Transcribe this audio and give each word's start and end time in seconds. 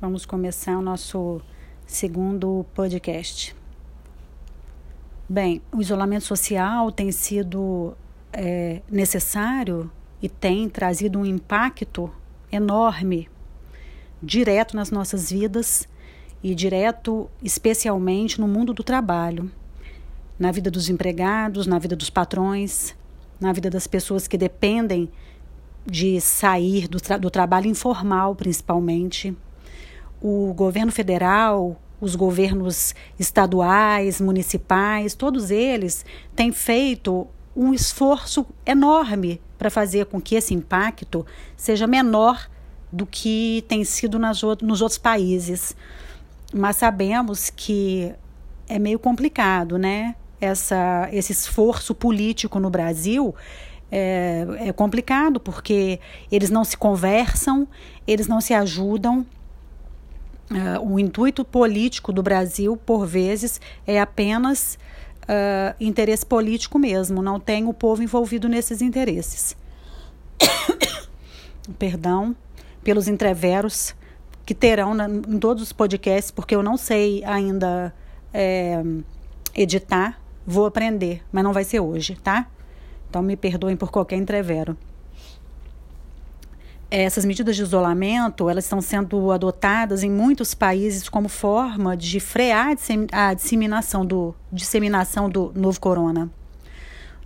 Vamos 0.00 0.24
começar 0.24 0.78
o 0.78 0.80
nosso 0.80 1.40
segundo 1.84 2.64
podcast. 2.72 3.52
Bem, 5.28 5.60
o 5.72 5.80
isolamento 5.80 6.24
social 6.24 6.92
tem 6.92 7.10
sido 7.10 7.96
é, 8.32 8.80
necessário 8.88 9.90
e 10.22 10.28
tem 10.28 10.68
trazido 10.68 11.18
um 11.18 11.26
impacto 11.26 12.08
enorme, 12.52 13.28
direto 14.22 14.76
nas 14.76 14.92
nossas 14.92 15.32
vidas 15.32 15.88
e 16.44 16.54
direto, 16.54 17.28
especialmente, 17.42 18.40
no 18.40 18.46
mundo 18.46 18.72
do 18.72 18.84
trabalho, 18.84 19.50
na 20.38 20.52
vida 20.52 20.70
dos 20.70 20.88
empregados, 20.88 21.66
na 21.66 21.80
vida 21.80 21.96
dos 21.96 22.08
patrões, 22.08 22.94
na 23.40 23.52
vida 23.52 23.68
das 23.68 23.88
pessoas 23.88 24.28
que 24.28 24.38
dependem 24.38 25.08
de 25.84 26.20
sair 26.20 26.86
do, 26.86 27.00
tra 27.00 27.18
do 27.18 27.28
trabalho 27.28 27.66
informal, 27.66 28.36
principalmente 28.36 29.36
o 30.20 30.52
governo 30.54 30.92
federal, 30.92 31.80
os 32.00 32.14
governos 32.14 32.94
estaduais, 33.18 34.20
municipais, 34.20 35.14
todos 35.14 35.50
eles 35.50 36.04
têm 36.34 36.52
feito 36.52 37.26
um 37.56 37.74
esforço 37.74 38.46
enorme 38.64 39.40
para 39.58 39.68
fazer 39.68 40.06
com 40.06 40.20
que 40.20 40.36
esse 40.36 40.54
impacto 40.54 41.26
seja 41.56 41.86
menor 41.86 42.48
do 42.92 43.04
que 43.04 43.64
tem 43.68 43.82
sido 43.84 44.18
nas, 44.18 44.40
nos 44.62 44.80
outros 44.80 44.98
países. 44.98 45.76
Mas 46.54 46.76
sabemos 46.76 47.50
que 47.50 48.12
é 48.68 48.78
meio 48.78 48.98
complicado, 48.98 49.76
né? 49.76 50.14
Essa, 50.40 51.08
esse 51.12 51.32
esforço 51.32 51.94
político 51.94 52.60
no 52.60 52.70
Brasil 52.70 53.34
é, 53.90 54.46
é 54.60 54.72
complicado 54.72 55.40
porque 55.40 55.98
eles 56.30 56.48
não 56.48 56.62
se 56.64 56.76
conversam, 56.76 57.66
eles 58.06 58.28
não 58.28 58.40
se 58.40 58.54
ajudam, 58.54 59.26
Uh, 60.50 60.94
o 60.94 60.98
intuito 60.98 61.44
político 61.44 62.12
do 62.12 62.22
Brasil, 62.22 62.76
por 62.76 63.06
vezes, 63.06 63.60
é 63.86 64.00
apenas 64.00 64.78
uh, 65.24 65.74
interesse 65.78 66.24
político 66.24 66.78
mesmo, 66.78 67.20
não 67.20 67.38
tem 67.38 67.66
o 67.66 67.74
povo 67.74 68.02
envolvido 68.02 68.48
nesses 68.48 68.80
interesses. 68.80 69.54
Perdão 71.78 72.34
pelos 72.82 73.08
entreveros 73.08 73.94
que 74.46 74.54
terão 74.54 74.94
na, 74.94 75.06
em 75.06 75.38
todos 75.38 75.62
os 75.62 75.72
podcasts, 75.72 76.30
porque 76.30 76.54
eu 76.54 76.62
não 76.62 76.78
sei 76.78 77.22
ainda 77.24 77.94
é, 78.32 78.82
editar, 79.54 80.18
vou 80.46 80.64
aprender, 80.64 81.22
mas 81.30 81.44
não 81.44 81.52
vai 81.52 81.64
ser 81.64 81.80
hoje, 81.80 82.16
tá? 82.22 82.46
Então 83.10 83.20
me 83.20 83.36
perdoem 83.36 83.76
por 83.76 83.90
qualquer 83.90 84.16
entrevero 84.16 84.74
essas 86.90 87.24
medidas 87.24 87.54
de 87.54 87.62
isolamento 87.62 88.48
elas 88.48 88.64
estão 88.64 88.80
sendo 88.80 89.30
adotadas 89.30 90.02
em 90.02 90.10
muitos 90.10 90.54
países 90.54 91.08
como 91.08 91.28
forma 91.28 91.96
de 91.96 92.18
frear 92.18 92.74
a 93.12 93.34
disseminação 93.34 94.06
do, 94.06 94.34
disseminação 94.50 95.28
do 95.28 95.52
novo 95.54 95.78
corona, 95.78 96.30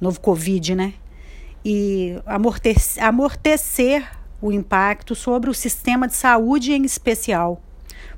novo 0.00 0.20
covid, 0.20 0.74
né? 0.74 0.94
E 1.64 2.20
amortecer, 2.26 3.04
amortecer 3.04 4.10
o 4.40 4.50
impacto 4.50 5.14
sobre 5.14 5.48
o 5.48 5.54
sistema 5.54 6.08
de 6.08 6.14
saúde 6.14 6.72
em 6.72 6.84
especial, 6.84 7.62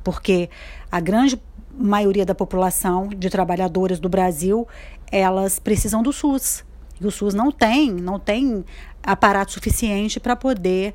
porque 0.03 0.49
a 0.91 0.99
grande 0.99 1.39
maioria 1.77 2.25
da 2.25 2.35
população 2.35 3.09
de 3.09 3.29
trabalhadores 3.29 4.01
do 4.01 4.09
Brasil 4.09 4.67
elas 5.13 5.59
precisam 5.59 6.03
do 6.03 6.13
SUS 6.13 6.65
e 6.99 7.07
o 7.07 7.11
SUS 7.11 7.35
não 7.35 7.51
tem, 7.53 7.93
não 7.93 8.19
tem 8.19 8.65
aparato 9.03 9.53
suficiente 9.53 10.19
para 10.19 10.35
poder 10.35 10.95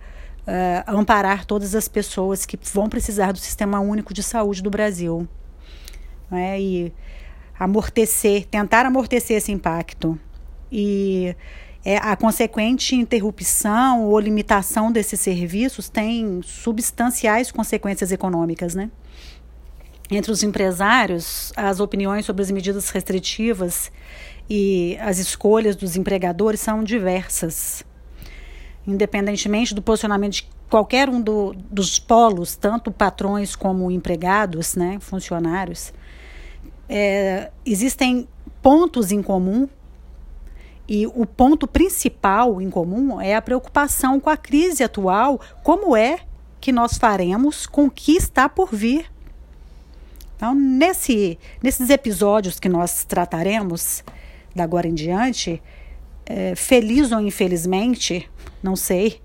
uh, 0.50 0.98
amparar 0.98 1.46
todas 1.46 1.76
as 1.76 1.88
pessoas 1.88 2.46
que 2.46 2.58
vão 2.74 2.90
precisar 2.90 3.32
do 3.32 3.38
Sistema 3.38 3.80
Único 3.80 4.14
de 4.14 4.24
Saúde 4.24 4.64
do 4.64 4.70
Brasil. 4.70 5.28
Né? 6.30 6.60
E 6.60 6.94
amortecer, 7.58 8.46
tentar 8.46 8.86
amortecer 8.86 9.38
esse 9.38 9.52
impacto. 9.52 10.20
E 10.72 11.36
é, 11.84 11.98
a 11.98 12.16
consequente 12.16 12.96
interrupção 12.96 14.06
ou 14.06 14.20
limitação 14.20 14.92
desses 14.92 15.20
serviços 15.20 15.90
tem 15.90 16.42
substanciais 16.44 17.52
consequências 17.52 18.12
econômicas, 18.12 18.76
né? 18.76 18.90
Entre 20.12 20.32
os 20.32 20.42
empresários, 20.42 21.54
as 21.56 21.80
opiniões 21.80 22.26
sobre 22.26 22.42
as 22.42 22.50
medidas 22.50 22.90
restritivas 22.90 23.92
e 24.50 24.98
as 25.02 25.20
escolhas 25.20 25.76
dos 25.76 25.96
empregadores 25.96 26.60
são 26.60 26.84
diversas 26.84 27.84
independentemente 28.86 29.74
do 29.74 29.82
posicionamento 29.82 30.34
de 30.34 30.50
qualquer 30.70 31.10
um 31.10 31.22
do, 31.22 31.54
dos 31.70 32.00
polos, 32.00 32.56
tanto 32.56 32.92
patrões 32.92 33.56
como 33.56 33.90
empregados, 33.90 34.76
né, 34.76 34.98
funcionários, 35.00 35.94
é, 36.88 37.52
existem 37.66 38.28
pontos 38.62 39.12
em 39.12 39.22
comum 39.22 39.68
e 40.88 41.06
o 41.06 41.26
ponto 41.26 41.68
principal 41.68 42.60
em 42.60 42.70
comum 42.70 43.22
é 43.22 43.36
a 43.36 43.42
preocupação 43.42 44.20
com 44.20 44.30
a 44.30 44.36
crise 44.36 44.84
atual, 44.84 45.40
como 45.64 45.96
é 45.96 46.20
que 46.60 46.72
nós 46.72 46.98
faremos 46.98 47.68
com 47.68 47.86
o 47.86 47.92
que 47.92 48.14
está 48.14 48.50
por 48.50 48.74
vir. 48.74 49.06
Então, 50.36 50.56
nesse, 50.56 51.38
nesses 51.62 51.90
episódios 51.90 52.60
que 52.60 52.68
nós 52.68 53.04
trataremos 53.04 54.04
da 54.56 54.64
agora 54.64 54.88
em 54.88 54.94
diante, 54.94 55.62
é, 56.30 56.54
feliz 56.56 57.12
ou 57.12 57.20
infelizmente, 57.20 58.30
não 58.62 58.76
sei, 58.76 59.20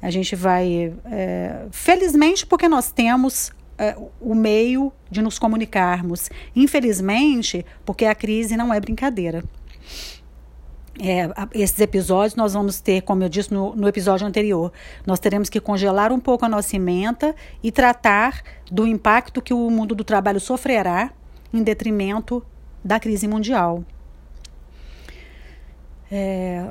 a 0.00 0.10
gente 0.10 0.36
vai. 0.36 0.94
É, 1.06 1.66
felizmente, 1.72 2.46
porque 2.46 2.68
nós 2.68 2.92
temos 2.92 3.52
é, 3.76 3.96
o 4.20 4.34
meio 4.34 4.92
de 5.10 5.20
nos 5.20 5.38
comunicarmos. 5.38 6.30
Infelizmente, 6.54 7.66
porque 7.84 8.04
a 8.04 8.14
crise 8.14 8.56
não 8.56 8.72
é 8.72 8.80
brincadeira. 8.80 9.42
É, 10.98 11.28
esses 11.52 11.78
episódios 11.78 12.36
nós 12.36 12.54
vamos 12.54 12.80
ter, 12.80 13.02
como 13.02 13.22
eu 13.22 13.28
disse 13.28 13.52
no, 13.52 13.76
no, 13.76 13.86
episódio 13.86 14.26
anterior, 14.26 14.72
nós 15.04 15.20
teremos 15.20 15.50
que 15.50 15.60
congelar 15.60 16.10
um 16.10 16.18
pouco 16.18 16.46
a 16.46 16.48
nossa 16.48 16.74
emenda 16.74 17.34
e 17.62 17.70
tratar 17.70 18.42
do 18.70 18.86
impacto 18.86 19.42
que 19.42 19.52
o 19.52 19.68
mundo 19.68 19.94
do 19.94 20.02
trabalho 20.02 20.40
sofrerá 20.40 21.10
em 21.52 21.62
detrimento 21.62 22.42
da 22.82 22.98
crise 22.98 23.28
mundial. 23.28 23.84
É, 26.10 26.70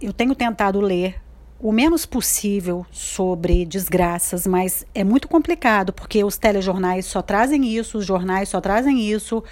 eu 0.00 0.12
tenho 0.12 0.34
tentado 0.34 0.80
ler 0.80 1.20
o 1.62 1.70
menos 1.70 2.04
possível 2.04 2.84
sobre 2.90 3.64
desgraças, 3.64 4.48
mas 4.48 4.84
é 4.92 5.04
muito 5.04 5.28
complicado 5.28 5.92
porque 5.92 6.24
os 6.24 6.36
telejornais 6.36 7.06
só 7.06 7.22
trazem 7.22 7.64
isso, 7.64 7.98
os 7.98 8.04
jornais 8.04 8.48
só 8.48 8.60
trazem 8.60 9.00
isso, 9.00 9.44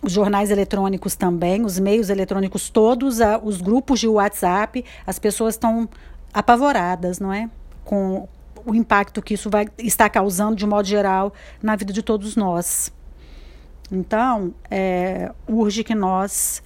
os 0.00 0.12
jornais 0.12 0.52
eletrônicos 0.52 1.16
também, 1.16 1.64
os 1.64 1.80
meios 1.80 2.10
eletrônicos 2.10 2.70
todos, 2.70 3.18
os 3.42 3.60
grupos 3.60 3.98
de 3.98 4.06
WhatsApp, 4.06 4.84
as 5.04 5.18
pessoas 5.18 5.54
estão 5.54 5.88
apavoradas, 6.32 7.18
não 7.18 7.32
é? 7.32 7.50
Com 7.84 8.28
o 8.64 8.72
impacto 8.72 9.20
que 9.20 9.34
isso 9.34 9.50
vai 9.50 9.66
estar 9.78 10.08
causando 10.10 10.54
de 10.54 10.64
modo 10.64 10.86
geral 10.86 11.32
na 11.60 11.74
vida 11.74 11.92
de 11.92 12.02
todos 12.02 12.36
nós. 12.36 12.92
Então, 13.90 14.54
é, 14.70 15.32
urge 15.48 15.82
que 15.82 15.94
nós 15.94 16.62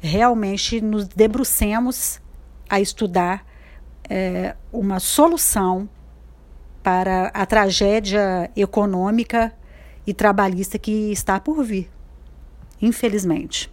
realmente 0.00 0.80
nos 0.80 1.06
debrucemos 1.06 2.20
a 2.68 2.80
estudar 2.80 3.46
é, 4.08 4.56
uma 4.72 4.98
solução 4.98 5.88
para 6.82 7.28
a 7.28 7.46
tragédia 7.46 8.50
econômica 8.56 9.52
e 10.06 10.12
trabalhista 10.12 10.78
que 10.78 11.12
está 11.12 11.38
por 11.38 11.62
vir, 11.62 11.90
infelizmente. 12.80 13.70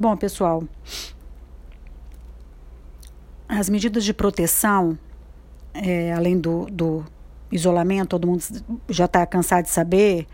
Bom, 0.00 0.16
pessoal, 0.16 0.64
as 3.48 3.68
medidas 3.68 4.04
de 4.04 4.12
proteção, 4.12 4.98
é, 5.74 6.12
além 6.12 6.38
do, 6.38 6.66
do 6.66 7.04
isolamento, 7.52 8.08
todo 8.08 8.26
mundo 8.26 8.42
já 8.88 9.04
está 9.04 9.24
cansado 9.26 9.64
de 9.64 9.70
saber, 9.70 10.26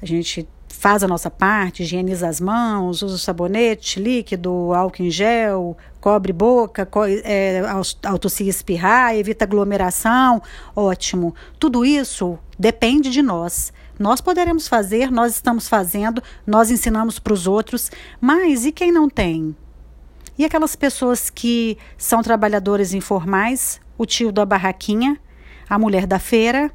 a 0.00 0.06
gente 0.06 0.48
faz 0.74 1.02
a 1.02 1.08
nossa 1.08 1.30
parte, 1.30 1.82
higieniza 1.82 2.28
as 2.28 2.40
mãos, 2.40 3.02
usa 3.02 3.16
sabonete 3.16 4.00
líquido, 4.00 4.72
álcool 4.74 5.04
em 5.04 5.10
gel, 5.10 5.76
cobre 6.00 6.32
boca, 6.32 6.84
co 6.84 7.04
é, 7.06 7.62
ao, 7.68 8.20
espirrar, 8.40 9.14
evita 9.14 9.44
aglomeração, 9.44 10.42
ótimo. 10.76 11.34
Tudo 11.58 11.84
isso 11.84 12.38
depende 12.58 13.10
de 13.10 13.22
nós. 13.22 13.72
Nós 13.98 14.20
poderemos 14.20 14.66
fazer, 14.66 15.10
nós 15.10 15.34
estamos 15.34 15.68
fazendo, 15.68 16.22
nós 16.46 16.70
ensinamos 16.70 17.18
para 17.18 17.32
os 17.32 17.46
outros, 17.46 17.90
mas 18.20 18.66
e 18.66 18.72
quem 18.72 18.90
não 18.90 19.08
tem? 19.08 19.56
E 20.36 20.44
aquelas 20.44 20.74
pessoas 20.74 21.30
que 21.30 21.78
são 21.96 22.22
trabalhadores 22.22 22.92
informais, 22.92 23.80
o 23.96 24.04
tio 24.04 24.32
da 24.32 24.44
barraquinha, 24.44 25.16
a 25.70 25.78
mulher 25.78 26.06
da 26.06 26.18
feira, 26.18 26.70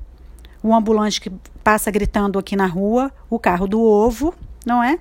o 0.64 0.74
ambulante 0.74 1.20
que 1.22 1.32
passa 1.70 1.92
gritando 1.92 2.40
aqui 2.40 2.56
na 2.56 2.66
rua, 2.66 3.12
o 3.30 3.38
carro 3.38 3.68
do 3.68 3.80
ovo, 3.80 4.34
não 4.66 4.84
é? 4.84 4.98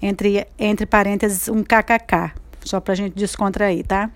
Entre, 0.00 0.46
entre 0.56 0.86
parênteses, 0.86 1.48
um 1.48 1.64
kkk, 1.64 2.30
só 2.64 2.78
para 2.78 2.92
a 2.92 2.94
gente 2.94 3.14
descontrair, 3.16 3.84
tá? 3.84 4.08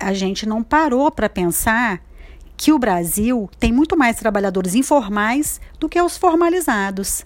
A 0.00 0.12
gente 0.12 0.44
não 0.44 0.60
parou 0.60 1.12
para 1.12 1.28
pensar 1.28 2.02
que 2.56 2.72
o 2.72 2.78
Brasil 2.78 3.48
tem 3.60 3.70
muito 3.70 3.96
mais 3.96 4.16
trabalhadores 4.16 4.74
informais 4.74 5.60
do 5.78 5.88
que 5.88 6.02
os 6.02 6.16
formalizados. 6.16 7.24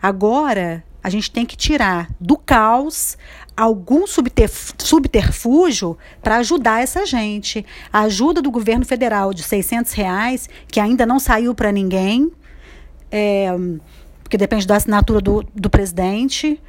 Agora, 0.00 0.82
a 1.02 1.10
gente 1.10 1.30
tem 1.30 1.44
que 1.44 1.58
tirar 1.58 2.08
do 2.18 2.38
caos 2.38 3.18
algum 3.54 4.06
subterfúgio 4.06 5.98
para 6.22 6.36
ajudar 6.36 6.82
essa 6.82 7.04
gente. 7.04 7.62
A 7.92 8.00
ajuda 8.04 8.40
do 8.40 8.50
governo 8.50 8.86
federal 8.86 9.34
de 9.34 9.42
600 9.42 9.92
reais, 9.92 10.48
que 10.66 10.80
ainda 10.80 11.04
não 11.04 11.20
saiu 11.20 11.54
para 11.54 11.70
ninguém, 11.70 12.32
é, 13.16 13.46
porque 14.24 14.36
depende 14.36 14.66
da 14.66 14.74
assinatura 14.74 15.20
do, 15.20 15.44
do 15.54 15.70
presidente. 15.70 16.60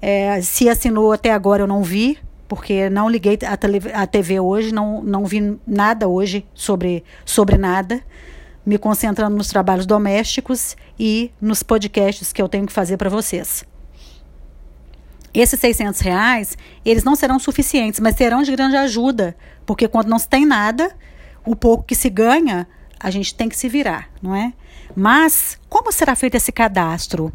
É, 0.00 0.40
se 0.40 0.68
assinou 0.68 1.10
até 1.10 1.32
agora, 1.32 1.64
eu 1.64 1.66
não 1.66 1.82
vi, 1.82 2.16
porque 2.46 2.88
não 2.88 3.08
liguei 3.08 3.36
a, 3.44 3.56
tele, 3.56 3.80
a 3.92 4.06
TV 4.06 4.38
hoje, 4.38 4.72
não, 4.72 5.02
não 5.02 5.26
vi 5.26 5.58
nada 5.66 6.06
hoje 6.06 6.46
sobre, 6.54 7.02
sobre 7.24 7.58
nada, 7.58 8.00
me 8.64 8.78
concentrando 8.78 9.36
nos 9.36 9.48
trabalhos 9.48 9.86
domésticos 9.86 10.76
e 10.96 11.32
nos 11.40 11.64
podcasts 11.64 12.32
que 12.32 12.40
eu 12.40 12.48
tenho 12.48 12.64
que 12.64 12.72
fazer 12.72 12.96
para 12.96 13.10
vocês. 13.10 13.64
Esses 15.34 15.58
600 15.58 16.00
reais, 16.00 16.56
eles 16.84 17.02
não 17.02 17.16
serão 17.16 17.40
suficientes, 17.40 17.98
mas 17.98 18.14
serão 18.14 18.44
de 18.44 18.52
grande 18.52 18.76
ajuda, 18.76 19.36
porque 19.66 19.88
quando 19.88 20.06
não 20.06 20.18
se 20.18 20.28
tem 20.28 20.46
nada, 20.46 20.94
o 21.44 21.56
pouco 21.56 21.82
que 21.82 21.96
se 21.96 22.08
ganha, 22.08 22.68
a 23.00 23.10
gente 23.10 23.34
tem 23.34 23.48
que 23.48 23.56
se 23.56 23.68
virar, 23.68 24.08
não 24.22 24.32
é? 24.32 24.52
Mas 24.96 25.58
como 25.68 25.92
será 25.92 26.14
feito 26.16 26.36
esse 26.36 26.52
cadastro? 26.52 27.32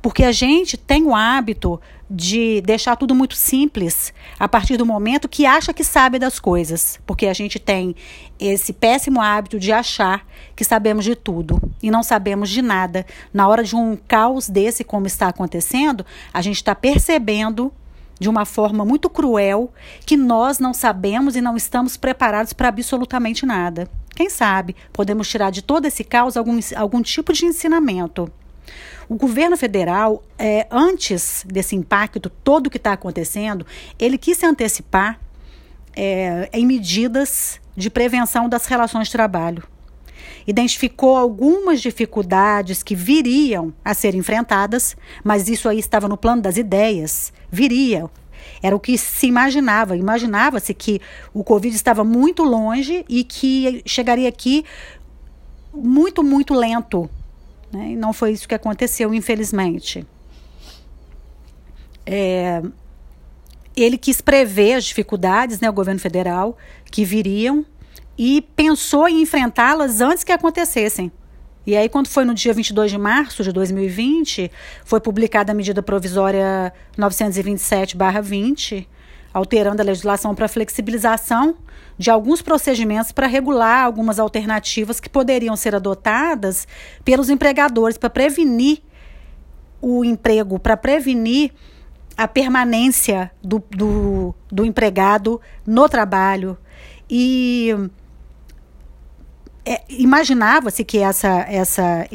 Porque 0.00 0.24
a 0.24 0.32
gente 0.32 0.76
tem 0.76 1.04
o 1.04 1.14
hábito 1.14 1.80
de 2.08 2.60
deixar 2.60 2.96
tudo 2.96 3.14
muito 3.14 3.34
simples 3.34 4.12
a 4.38 4.46
partir 4.46 4.76
do 4.76 4.86
momento 4.86 5.28
que 5.28 5.46
acha 5.46 5.72
que 5.72 5.82
sabe 5.82 6.18
das 6.18 6.38
coisas. 6.38 7.00
Porque 7.06 7.26
a 7.26 7.32
gente 7.32 7.58
tem 7.58 7.94
esse 8.38 8.72
péssimo 8.72 9.20
hábito 9.20 9.58
de 9.58 9.72
achar 9.72 10.26
que 10.54 10.64
sabemos 10.64 11.04
de 11.04 11.14
tudo 11.14 11.60
e 11.82 11.90
não 11.90 12.02
sabemos 12.02 12.50
de 12.50 12.62
nada. 12.62 13.06
Na 13.32 13.48
hora 13.48 13.64
de 13.64 13.74
um 13.74 13.96
caos 13.96 14.48
desse, 14.48 14.84
como 14.84 15.06
está 15.06 15.28
acontecendo, 15.28 16.04
a 16.32 16.40
gente 16.40 16.56
está 16.56 16.74
percebendo 16.74 17.72
de 18.18 18.28
uma 18.28 18.44
forma 18.44 18.84
muito 18.84 19.10
cruel 19.10 19.72
que 20.06 20.16
nós 20.16 20.58
não 20.58 20.72
sabemos 20.72 21.34
e 21.34 21.40
não 21.40 21.56
estamos 21.56 21.96
preparados 21.96 22.52
para 22.52 22.68
absolutamente 22.68 23.44
nada. 23.44 23.88
Quem 24.14 24.30
sabe 24.30 24.76
podemos 24.92 25.28
tirar 25.28 25.50
de 25.50 25.62
todo 25.62 25.86
esse 25.86 26.04
caos 26.04 26.36
algum, 26.36 26.58
algum 26.76 27.02
tipo 27.02 27.32
de 27.32 27.44
ensinamento. 27.44 28.30
O 29.08 29.16
governo 29.16 29.56
federal, 29.56 30.22
é, 30.38 30.66
antes 30.70 31.44
desse 31.46 31.76
impacto 31.76 32.30
todo 32.30 32.70
que 32.70 32.78
está 32.78 32.92
acontecendo, 32.92 33.66
ele 33.98 34.16
quis 34.16 34.38
se 34.38 34.46
antecipar 34.46 35.20
é, 35.94 36.48
em 36.52 36.64
medidas 36.64 37.60
de 37.76 37.90
prevenção 37.90 38.48
das 38.48 38.66
relações 38.66 39.08
de 39.08 39.12
trabalho. 39.12 39.62
Identificou 40.46 41.16
algumas 41.16 41.80
dificuldades 41.80 42.82
que 42.82 42.94
viriam 42.94 43.72
a 43.84 43.94
ser 43.94 44.14
enfrentadas, 44.14 44.96
mas 45.22 45.48
isso 45.48 45.68
aí 45.68 45.78
estava 45.78 46.08
no 46.08 46.16
plano 46.16 46.42
das 46.42 46.56
ideias, 46.56 47.32
viria. 47.50 48.10
Era 48.62 48.74
o 48.74 48.80
que 48.80 48.96
se 48.96 49.26
imaginava. 49.26 49.96
Imaginava-se 49.96 50.72
que 50.74 51.00
o 51.32 51.44
Covid 51.44 51.74
estava 51.74 52.04
muito 52.04 52.42
longe 52.42 53.04
e 53.08 53.24
que 53.24 53.82
chegaria 53.86 54.28
aqui 54.28 54.64
muito, 55.72 56.22
muito 56.22 56.54
lento, 56.54 57.10
né? 57.72 57.90
E 57.90 57.96
não 57.96 58.12
foi 58.12 58.32
isso 58.32 58.46
que 58.46 58.54
aconteceu, 58.54 59.12
infelizmente. 59.12 60.06
É, 62.06 62.62
ele 63.76 63.98
quis 63.98 64.20
prever 64.20 64.74
as 64.74 64.84
dificuldades, 64.84 65.58
né, 65.60 65.68
o 65.68 65.72
governo 65.72 66.00
federal, 66.00 66.56
que 66.90 67.04
viriam 67.04 67.66
e 68.16 68.42
pensou 68.54 69.08
em 69.08 69.22
enfrentá-las 69.22 70.00
antes 70.00 70.22
que 70.22 70.30
acontecessem. 70.30 71.10
E 71.66 71.76
aí, 71.76 71.88
quando 71.88 72.08
foi 72.08 72.24
no 72.24 72.34
dia 72.34 72.52
22 72.52 72.90
de 72.90 72.98
março 72.98 73.42
de 73.42 73.50
2020, 73.50 74.50
foi 74.84 75.00
publicada 75.00 75.52
a 75.52 75.54
medida 75.54 75.82
provisória 75.82 76.72
927-20, 76.98 78.86
alterando 79.32 79.80
a 79.80 79.84
legislação 79.84 80.34
para 80.34 80.46
flexibilização 80.46 81.56
de 81.96 82.10
alguns 82.10 82.42
procedimentos 82.42 83.12
para 83.12 83.26
regular 83.26 83.84
algumas 83.84 84.18
alternativas 84.18 85.00
que 85.00 85.08
poderiam 85.08 85.56
ser 85.56 85.74
adotadas 85.74 86.68
pelos 87.04 87.30
empregadores 87.30 87.96
para 87.96 88.10
prevenir 88.10 88.82
o 89.80 90.04
emprego, 90.04 90.58
para 90.58 90.76
prevenir 90.76 91.52
a 92.16 92.28
permanência 92.28 93.30
do, 93.42 93.62
do, 93.70 94.34
do 94.50 94.64
empregado 94.64 95.40
no 95.66 95.88
trabalho. 95.88 96.58
E 97.08 97.74
é, 99.66 99.82
imaginava-se 99.88 100.84
que 100.84 100.98
essa, 100.98 101.46
essa 101.48 102.06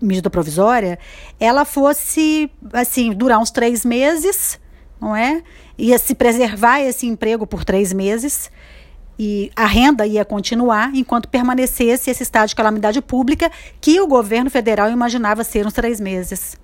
medida 0.00 0.28
provisória 0.28 0.98
ela 1.40 1.64
fosse 1.64 2.50
assim 2.72 3.12
durar 3.12 3.38
uns 3.38 3.50
três 3.50 3.84
meses, 3.84 4.60
não 5.00 5.16
é? 5.16 5.42
Ia 5.78 5.98
se 5.98 6.14
preservar 6.14 6.80
esse 6.80 7.06
emprego 7.06 7.46
por 7.46 7.64
três 7.64 7.92
meses 7.92 8.50
e 9.18 9.50
a 9.56 9.66
renda 9.66 10.06
ia 10.06 10.24
continuar 10.24 10.94
enquanto 10.94 11.28
permanecesse 11.28 12.10
esse 12.10 12.22
estado 12.22 12.48
de 12.48 12.54
calamidade 12.54 13.00
pública 13.00 13.50
que 13.80 14.00
o 14.00 14.06
governo 14.06 14.50
federal 14.50 14.90
imaginava 14.90 15.42
ser 15.42 15.66
uns 15.66 15.72
três 15.72 15.98
meses. 15.98 16.56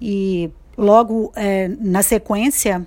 E 0.00 0.50
logo 0.76 1.32
é, 1.34 1.68
na 1.80 2.02
sequência, 2.02 2.86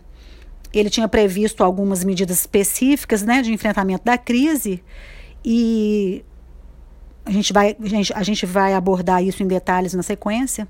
ele 0.73 0.89
tinha 0.89 1.07
previsto 1.07 1.63
algumas 1.63 2.03
medidas 2.03 2.39
específicas 2.39 3.23
né, 3.23 3.41
de 3.41 3.51
enfrentamento 3.51 4.05
da 4.05 4.17
crise 4.17 4.81
e 5.43 6.23
a 7.25 7.31
gente, 7.31 7.53
vai, 7.53 7.75
a, 7.79 7.88
gente, 7.88 8.13
a 8.13 8.23
gente 8.23 8.45
vai 8.45 8.73
abordar 8.73 9.23
isso 9.23 9.44
em 9.44 9.47
detalhes 9.47 9.94
na 9.94 10.03
sequência. 10.03 10.68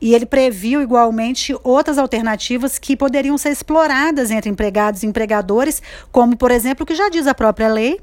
E 0.00 0.14
ele 0.14 0.26
previu 0.26 0.82
igualmente 0.82 1.56
outras 1.64 1.96
alternativas 1.96 2.78
que 2.78 2.96
poderiam 2.96 3.38
ser 3.38 3.50
exploradas 3.50 4.30
entre 4.30 4.50
empregados 4.50 5.02
e 5.02 5.06
empregadores, 5.06 5.82
como, 6.12 6.36
por 6.36 6.50
exemplo, 6.50 6.84
o 6.84 6.86
que 6.86 6.94
já 6.94 7.08
diz 7.08 7.26
a 7.26 7.34
própria 7.34 7.68
lei, 7.68 8.00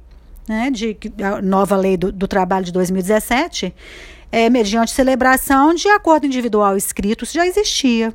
né, 0.47 0.71
de, 0.71 0.97
a 1.23 1.41
nova 1.41 1.75
lei 1.75 1.95
do, 1.95 2.11
do 2.11 2.27
trabalho 2.27 2.65
de 2.65 2.71
2017, 2.71 3.73
é, 4.31 4.49
mediante 4.49 4.91
celebração 4.91 5.73
de 5.75 5.87
acordo 5.89 6.25
individual 6.25 6.75
escrito, 6.75 7.23
isso 7.23 7.33
já 7.33 7.45
existia. 7.45 8.13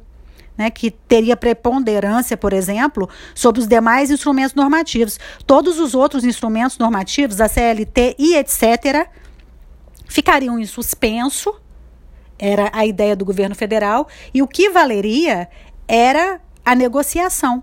Né, 0.56 0.70
que 0.70 0.90
teria 0.90 1.36
preponderância, 1.36 2.36
por 2.36 2.52
exemplo, 2.52 3.08
sobre 3.32 3.60
os 3.60 3.68
demais 3.68 4.10
instrumentos 4.10 4.56
normativos. 4.56 5.16
Todos 5.46 5.78
os 5.78 5.94
outros 5.94 6.24
instrumentos 6.24 6.76
normativos, 6.78 7.40
a 7.40 7.46
CLT 7.46 8.16
e 8.18 8.34
etc., 8.34 9.08
ficariam 10.08 10.58
em 10.58 10.64
suspenso 10.64 11.54
era 12.38 12.70
a 12.72 12.86
ideia 12.86 13.16
do 13.16 13.24
governo 13.24 13.54
federal, 13.54 14.06
e 14.32 14.40
o 14.42 14.46
que 14.46 14.70
valeria 14.70 15.48
era 15.88 16.40
a 16.64 16.74
negociação. 16.74 17.62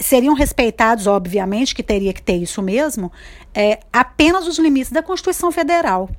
Seriam 0.00 0.34
respeitados, 0.34 1.06
obviamente, 1.06 1.74
que 1.74 1.82
teria 1.82 2.12
que 2.12 2.22
ter 2.22 2.36
isso 2.36 2.60
mesmo, 2.62 3.10
é, 3.54 3.80
apenas 3.92 4.46
os 4.46 4.58
limites 4.58 4.92
da 4.92 5.02
Constituição 5.02 5.50
Federal. 5.50 6.10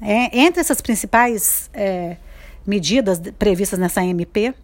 É, 0.00 0.38
entre 0.38 0.60
essas 0.60 0.80
principais 0.80 1.70
é, 1.72 2.16
medidas 2.66 3.20
previstas 3.38 3.78
nessa 3.78 4.04
MP, 4.04 4.54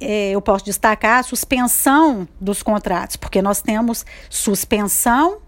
é, 0.00 0.30
eu 0.30 0.40
posso 0.40 0.64
destacar 0.64 1.20
a 1.20 1.22
suspensão 1.22 2.28
dos 2.40 2.62
contratos, 2.62 3.16
porque 3.16 3.40
nós 3.40 3.62
temos 3.62 4.04
suspensão? 4.28 5.38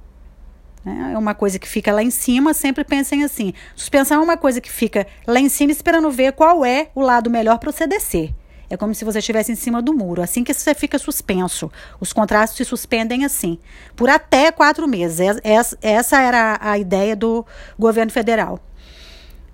É 0.87 1.19
uma 1.19 1.35
coisa 1.35 1.59
que 1.59 1.67
fica 1.69 1.93
lá 1.93 2.01
em 2.01 2.11
cima, 2.11 2.55
sempre 2.55 2.85
pensem 2.85 3.25
assim. 3.25 3.53
Suspensão 3.75 4.21
é 4.21 4.25
uma 4.25 4.37
coisa 4.37 4.61
que 4.61 4.71
fica 4.71 5.05
lá 5.27 5.41
em 5.41 5.49
cima 5.49 5.73
esperando 5.73 6.09
ver 6.13 6.33
qual 6.33 6.65
é 6.65 6.91
o 6.95 7.01
lado 7.01 7.29
melhor 7.29 7.59
para 7.59 7.73
você 7.73 7.89
descer. 7.89 8.33
É 8.71 8.77
como 8.77 8.95
se 8.95 9.05
você 9.05 9.19
estivesse 9.19 9.51
em 9.51 9.57
cima 9.57 9.83
do 9.83 9.93
muro. 9.93 10.23
Assim 10.23 10.45
que 10.45 10.55
você 10.55 10.75
fica 10.77 10.97
suspenso. 10.97 11.71
Os 12.01 12.13
contratos 12.13 12.55
se 12.55 12.65
suspendem 12.65 13.25
assim, 13.25 13.59
por 13.97 14.09
até 14.09 14.53
quatro 14.53 14.87
meses. 14.87 15.19
Essa 15.83 16.23
era 16.23 16.57
a 16.61 16.79
ideia 16.79 17.17
do 17.17 17.45
governo 17.77 18.13
federal. 18.13 18.61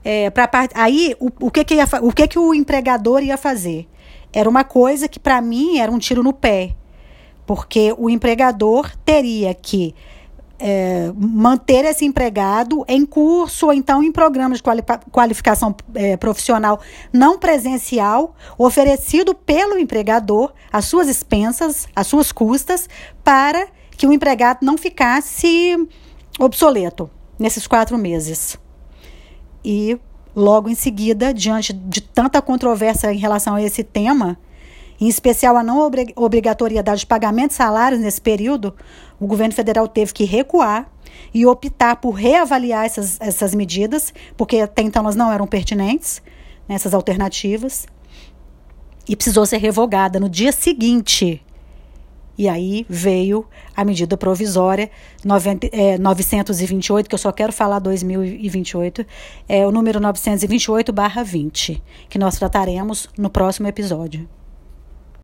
É, 0.05 0.29
pra. 0.29 0.51
Aí, 0.75 1.15
o, 1.19 1.31
o, 1.47 1.51
que, 1.51 1.65
que, 1.65 1.75
ia, 1.75 1.89
o 2.03 2.13
que, 2.13 2.29
que 2.29 2.39
o 2.39 2.55
empregador 2.55 3.23
ia 3.23 3.39
fazer? 3.39 3.89
Era 4.33 4.49
uma 4.49 4.65
coisa 4.65 5.09
que, 5.09 5.19
para 5.19 5.41
mim, 5.41 5.79
era 5.79 5.91
um 5.91 5.99
tiro 5.99 6.23
no 6.23 6.33
pé. 6.33 6.75
Porque 7.47 7.95
o 7.97 8.11
empregador 8.11 8.91
teria 9.05 9.55
que 9.55 9.95
é, 10.65 11.13
manter 11.17 11.85
esse 11.85 12.05
empregado 12.05 12.85
em 12.87 13.05
curso 13.05 13.67
ou 13.67 13.73
então 13.73 14.01
em 14.01 14.13
programas 14.13 14.59
de 14.59 14.65
qualificação 15.11 15.75
é, 15.93 16.17
profissional 16.17 16.81
não 17.13 17.37
presencial, 17.37 18.37
oferecido 18.57 19.35
pelo 19.35 19.77
empregador 19.77 20.53
às 20.73 20.85
suas 20.85 21.09
expensas, 21.09 21.89
às 21.97 22.07
suas 22.07 22.31
custas, 22.31 22.89
para 23.25 23.67
que 23.91 24.07
o 24.07 24.13
empregado 24.13 24.59
não 24.63 24.79
ficasse 24.79 25.77
obsoleto 26.39 27.11
nesses 27.37 27.67
quatro 27.67 27.99
meses. 27.99 28.57
E 29.65 29.99
logo 30.35 30.69
em 30.69 30.77
seguida, 30.77 31.35
diante 31.35 31.73
de 31.73 32.01
tanta 32.01 32.41
controvérsia 32.41 33.13
em 33.13 33.19
relação 33.19 33.57
a 33.57 33.63
esse 33.63 33.83
tema, 33.83 34.39
em 35.03 35.09
especial 35.09 35.57
a 35.57 35.65
não 35.65 35.81
obrigatoriedade 36.15 37.01
de 37.01 37.07
pagamento 37.07 37.49
de 37.49 37.57
salários 37.57 38.01
nesse 38.01 38.21
período, 38.21 38.73
o 39.19 39.27
governo 39.27 39.53
federal 39.53 39.89
teve 39.89 40.13
que 40.13 40.23
recuar 40.23 40.89
e 41.35 41.45
optar 41.45 41.97
por 41.97 42.13
reavaliar 42.13 42.87
essas, 42.87 43.21
essas 43.21 43.53
medidas, 43.53 44.15
porque 44.37 44.59
até 44.59 44.81
então 44.81 45.03
elas 45.03 45.17
não 45.17 45.33
eram 45.33 45.45
pertinentes, 45.45 46.23
né, 46.69 46.77
essas 46.77 46.95
alternativas, 46.95 47.85
e 49.09 49.17
precisou 49.17 49.45
ser 49.45 49.57
revogada 49.57 50.21
no 50.21 50.29
dia 50.29 50.53
seguinte. 50.53 51.45
E 52.39 52.49
aí 52.49 52.87
veio 52.89 53.45
a 53.77 53.85
medida 53.85 54.17
provisória 54.17 54.89
90, 55.25 55.69
é, 55.73 55.99
928, 55.99 57.09
que 57.09 57.15
eu 57.17 57.19
só 57.19 57.33
quero 57.33 57.53
falar 57.53 57.81
2028, 57.81 59.05
é 59.49 59.67
o 59.67 59.73
número 59.73 59.99
928-20, 59.99 61.83
que 62.09 62.21
nós 62.21 62.39
trataremos 62.39 63.09
no 63.19 63.29
próximo 63.29 63.67
episódio. 63.67 64.29